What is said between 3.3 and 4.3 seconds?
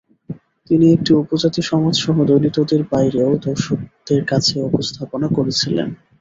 দর্শকদের